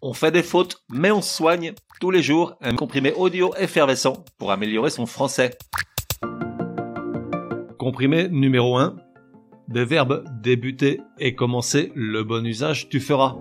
On 0.00 0.12
fait 0.12 0.30
des 0.30 0.44
fautes, 0.44 0.84
mais 0.88 1.10
on 1.10 1.20
soigne 1.20 1.72
tous 2.00 2.12
les 2.12 2.22
jours 2.22 2.54
un 2.60 2.76
comprimé 2.76 3.12
audio 3.14 3.52
effervescent 3.58 4.24
pour 4.38 4.52
améliorer 4.52 4.90
son 4.90 5.06
français. 5.06 5.58
Comprimé 7.78 8.28
numéro 8.28 8.76
1. 8.76 8.94
Des 9.66 9.84
verbes 9.84 10.24
débuter 10.40 11.00
et 11.18 11.34
commencer, 11.34 11.90
le 11.96 12.22
bon 12.22 12.46
usage 12.46 12.88
tu 12.88 13.00
feras. 13.00 13.34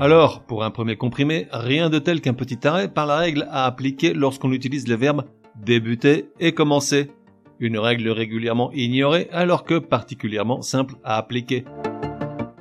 Alors, 0.00 0.42
pour 0.42 0.64
un 0.64 0.72
premier 0.72 0.96
comprimé, 0.96 1.46
rien 1.52 1.88
de 1.88 2.00
tel 2.00 2.20
qu'un 2.20 2.34
petit 2.34 2.66
arrêt 2.66 2.88
par 2.88 3.06
la 3.06 3.16
règle 3.16 3.46
à 3.48 3.64
appliquer 3.66 4.12
lorsqu'on 4.12 4.50
utilise 4.50 4.88
les 4.88 4.96
verbes 4.96 5.22
débuter 5.54 6.30
et 6.40 6.50
commencer. 6.50 7.12
Une 7.60 7.78
règle 7.78 8.08
régulièrement 8.08 8.72
ignorée 8.72 9.28
alors 9.30 9.62
que 9.62 9.78
particulièrement 9.78 10.62
simple 10.62 10.96
à 11.04 11.16
appliquer. 11.16 11.64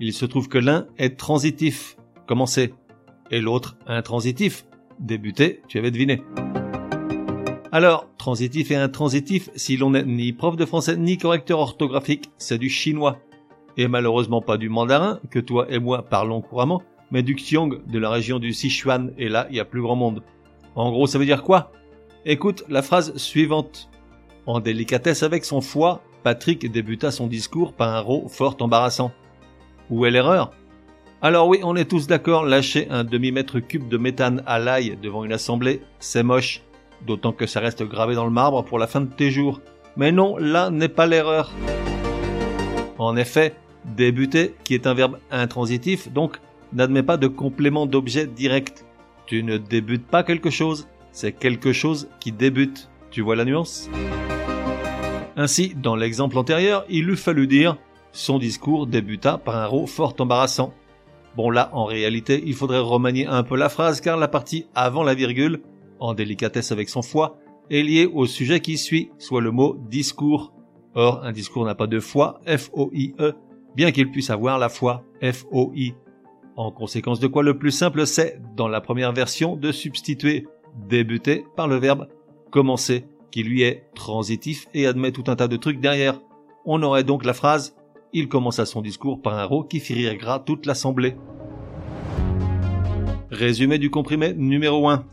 Il 0.01 0.13
se 0.13 0.25
trouve 0.25 0.49
que 0.49 0.57
l'un 0.57 0.87
est 0.97 1.17
transitif, 1.17 1.95
commencer, 2.27 2.73
et 3.31 3.39
l'autre 3.39 3.77
intransitif, 3.87 4.65
débuter, 4.99 5.61
tu 5.67 5.77
avais 5.77 5.91
deviné. 5.91 6.21
Alors, 7.71 8.07
transitif 8.17 8.71
et 8.71 8.75
intransitif, 8.75 9.49
si 9.55 9.77
l'on 9.77 9.91
n'est 9.91 10.03
ni 10.03 10.33
prof 10.33 10.57
de 10.57 10.65
français 10.65 10.97
ni 10.97 11.17
correcteur 11.17 11.59
orthographique, 11.59 12.29
c'est 12.37 12.57
du 12.57 12.69
chinois. 12.69 13.19
Et 13.77 13.87
malheureusement 13.87 14.41
pas 14.41 14.57
du 14.57 14.69
mandarin, 14.69 15.19
que 15.29 15.39
toi 15.39 15.67
et 15.69 15.79
moi 15.79 16.03
parlons 16.03 16.41
couramment, 16.41 16.83
mais 17.11 17.23
du 17.23 17.35
xiong 17.35 17.81
de 17.85 17.99
la 17.99 18.09
région 18.09 18.39
du 18.39 18.53
Sichuan, 18.53 19.13
et 19.17 19.29
là, 19.29 19.47
il 19.49 19.55
y 19.55 19.59
a 19.59 19.65
plus 19.65 19.81
grand 19.81 19.95
monde. 19.95 20.23
En 20.75 20.91
gros, 20.91 21.07
ça 21.07 21.17
veut 21.17 21.25
dire 21.25 21.43
quoi? 21.43 21.71
Écoute 22.25 22.63
la 22.67 22.81
phrase 22.81 23.15
suivante. 23.15 23.89
En 24.45 24.59
délicatesse 24.59 25.23
avec 25.23 25.45
son 25.45 25.61
foie, 25.61 26.01
Patrick 26.23 26.69
débuta 26.69 27.11
son 27.11 27.27
discours 27.27 27.73
par 27.73 27.95
un 27.95 27.99
rot 27.99 28.27
fort 28.27 28.57
embarrassant. 28.59 29.11
Où 29.89 30.05
est 30.05 30.11
l'erreur? 30.11 30.51
Alors 31.21 31.47
oui, 31.47 31.59
on 31.63 31.75
est 31.75 31.89
tous 31.89 32.07
d'accord, 32.07 32.45
lâcher 32.45 32.87
un 32.89 33.03
demi-mètre 33.03 33.59
cube 33.59 33.87
de 33.87 33.97
méthane 33.97 34.43
à 34.45 34.59
l'ail 34.59 34.97
devant 35.01 35.23
une 35.23 35.33
assemblée, 35.33 35.81
c'est 35.99 36.23
moche 36.23 36.61
d'autant 37.05 37.31
que 37.31 37.45
ça 37.45 37.59
reste 37.59 37.83
gravé 37.83 38.15
dans 38.15 38.25
le 38.25 38.31
marbre 38.31 38.63
pour 38.63 38.79
la 38.79 38.87
fin 38.87 39.01
de 39.01 39.11
tes 39.11 39.29
jours. 39.29 39.61
Mais 39.95 40.11
non, 40.11 40.37
là 40.37 40.69
n'est 40.69 40.89
pas 40.89 41.05
l'erreur. 41.05 41.51
En 42.97 43.15
effet, 43.15 43.53
débuter, 43.85 44.55
qui 44.63 44.73
est 44.73 44.87
un 44.87 44.93
verbe 44.93 45.19
intransitif, 45.31 46.11
donc 46.11 46.37
n'admet 46.73 47.03
pas 47.03 47.17
de 47.17 47.27
complément 47.27 47.85
d'objet 47.85 48.25
direct. 48.25 48.85
Tu 49.25 49.43
ne 49.43 49.57
débutes 49.57 50.07
pas 50.07 50.23
quelque 50.23 50.49
chose, 50.49 50.87
c'est 51.11 51.31
quelque 51.31 51.73
chose 51.73 52.09
qui 52.19 52.31
débute. 52.31 52.89
Tu 53.11 53.21
vois 53.21 53.35
la 53.35 53.45
nuance? 53.45 53.89
Ainsi, 55.37 55.75
dans 55.75 55.95
l'exemple 55.95 56.37
antérieur, 56.37 56.85
il 56.89 57.09
eût 57.09 57.15
fallu 57.15 57.47
dire 57.47 57.77
son 58.15 58.39
discours 58.39 58.87
débuta 58.87 59.37
par 59.37 59.55
un 59.57 59.65
rot 59.65 59.87
fort 59.87 60.15
embarrassant. 60.19 60.73
Bon 61.35 61.49
là, 61.49 61.69
en 61.73 61.85
réalité, 61.85 62.41
il 62.45 62.53
faudrait 62.53 62.79
remanier 62.79 63.27
un 63.27 63.43
peu 63.43 63.57
la 63.57 63.69
phrase 63.69 63.99
car 63.99 64.17
la 64.17 64.29
partie 64.29 64.67
avant 64.73 65.03
la 65.03 65.13
virgule 65.13 65.61
en 65.99 66.13
délicatesse 66.13 66.71
avec 66.71 66.89
son 66.89 67.01
foie, 67.01 67.37
est 67.69 67.81
lié 67.81 68.05
au 68.05 68.25
sujet 68.25 68.59
qui 68.59 68.77
suit, 68.77 69.11
soit 69.17 69.41
le 69.41 69.51
mot 69.51 69.75
discours. 69.89 70.53
Or, 70.93 71.23
un 71.23 71.31
discours 71.31 71.65
n'a 71.65 71.75
pas 71.75 71.87
de 71.87 71.99
foi, 71.99 72.39
F-O-I-E, 72.45 73.33
bien 73.75 73.91
qu'il 73.91 74.11
puisse 74.11 74.29
avoir 74.29 74.59
la 74.59 74.69
foi, 74.69 75.03
F-O-I. 75.21 75.93
En 76.55 76.71
conséquence 76.71 77.19
de 77.19 77.27
quoi 77.27 77.43
le 77.43 77.57
plus 77.57 77.71
simple 77.71 78.05
c'est, 78.05 78.39
dans 78.55 78.69
la 78.69 78.79
première 78.79 79.11
version, 79.11 79.57
de 79.57 79.71
substituer 79.71 80.47
débuter 80.87 81.45
par 81.55 81.67
le 81.67 81.77
verbe 81.77 82.07
commencer, 82.49 83.05
qui 83.31 83.43
lui 83.43 83.63
est 83.63 83.83
transitif 83.95 84.67
et 84.73 84.87
admet 84.87 85.11
tout 85.11 85.25
un 85.27 85.35
tas 85.35 85.49
de 85.49 85.57
trucs 85.57 85.81
derrière. 85.81 86.21
On 86.65 86.81
aurait 86.81 87.03
donc 87.03 87.25
la 87.25 87.33
phrase 87.33 87.75
Il 88.17 88.29
commença 88.29 88.65
son 88.65 88.81
discours 88.81 89.21
par 89.21 89.37
un 89.37 89.43
rot 89.43 89.65
qui 89.65 89.81
fit 89.81 89.93
rire 89.93 90.41
toute 90.45 90.65
l'assemblée. 90.65 91.17
Résumé 93.29 93.77
du 93.77 93.89
comprimé 93.89 94.33
numéro 94.33 94.87
1 94.87 95.03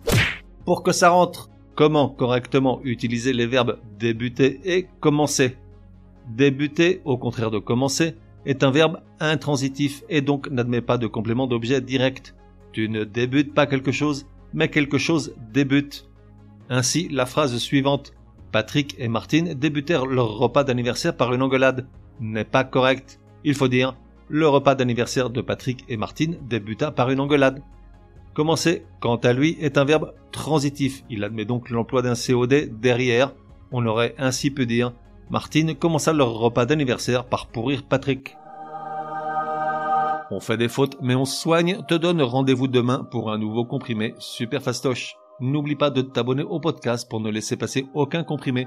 pour 0.65 0.85
que 0.85 0.93
ça 0.93 1.11
rentre. 1.11 1.51
Comment 1.75 2.09
correctement 2.09 2.81
utiliser 2.85 3.33
les 3.33 3.49
verbes 3.49 3.81
débuter 3.99 4.61
et 4.65 4.87
commencer? 5.01 5.57
Débuter, 6.29 7.01
au 7.05 7.19
contraire 7.19 7.51
de 7.51 7.59
commencer, 7.59 8.15
est 8.47 8.63
un 8.63 8.71
verbe 8.71 9.01
intransitif 9.19 10.05
et 10.09 10.21
donc 10.21 10.49
n'admet 10.49 10.81
pas 10.81 10.97
de 10.97 11.09
complément 11.09 11.49
d'objet 11.49 11.81
direct. 11.81 12.37
Tu 12.71 12.89
ne 12.89 13.03
débutes 13.03 13.53
pas 13.53 13.67
quelque 13.67 13.91
chose, 13.91 14.27
mais 14.55 14.69
quelque 14.69 14.99
chose 14.99 15.35
débute. 15.53 16.09
Ainsi, 16.69 17.09
la 17.09 17.27
phrase 17.27 17.59
suivante 17.59 18.13
Patrick 18.53 18.95
et 19.01 19.09
Martine 19.09 19.55
débutèrent 19.55 20.07
leur 20.07 20.39
repas 20.39 20.63
d'anniversaire 20.63 21.17
par 21.17 21.35
une 21.35 21.43
engueulade 21.43 21.89
n'est 22.23 22.45
pas 22.45 22.65
correcte. 22.65 23.21
Il 23.45 23.55
faut 23.55 23.69
dire 23.69 23.97
le 24.29 24.49
repas 24.49 24.75
d'anniversaire 24.75 25.29
de 25.29 25.43
Patrick 25.43 25.85
et 25.89 25.97
Martine 25.97 26.39
débuta 26.49 26.91
par 26.91 27.11
une 27.11 27.21
engueulade. 27.21 27.63
Commencer, 28.35 28.87
quant 29.01 29.17
à 29.17 29.35
lui, 29.35 29.59
est 29.61 29.77
un 29.77 29.85
verbe 29.85 30.15
transitif. 30.31 31.05
Il 31.11 31.23
admet 31.23 31.45
donc 31.45 31.69
l'emploi 31.69 32.01
d'un 32.01 32.15
COD 32.15 32.81
derrière. 32.81 33.35
On 33.73 33.85
aurait 33.85 34.15
ainsi 34.17 34.51
pu 34.51 34.65
dire 34.65 34.93
Martine 35.29 35.75
commença 35.75 36.13
leur 36.13 36.33
repas 36.33 36.65
d'anniversaire 36.65 37.27
par 37.27 37.49
pourrir 37.49 37.83
Patrick. 37.83 38.37
On 40.31 40.41
fait 40.41 40.57
des 40.57 40.69
fautes, 40.69 40.97
mais 41.03 41.15
on 41.15 41.27
soigne, 41.27 41.83
te 41.87 41.95
donne 41.95 42.23
rendez-vous 42.23 42.69
demain 42.69 43.07
pour 43.11 43.31
un 43.31 43.37
nouveau 43.37 43.67
comprimé 43.67 44.15
super 44.19 44.63
fastoche. 44.63 45.15
N'oublie 45.41 45.77
pas 45.77 45.91
de 45.91 46.01
t'abonner 46.01 46.43
au 46.43 46.59
podcast 46.59 47.09
pour 47.09 47.21
ne 47.21 47.31
laisser 47.31 47.57
passer 47.57 47.87
aucun 47.93 48.25
comprimé. 48.25 48.67